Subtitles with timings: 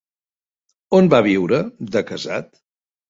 [0.99, 1.59] On va viure
[1.97, 2.51] de casat?